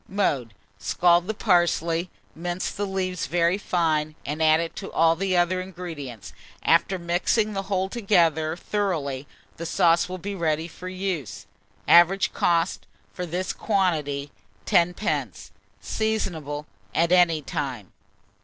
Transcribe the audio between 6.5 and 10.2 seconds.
after mixing the whole together thoroughly, the sauce will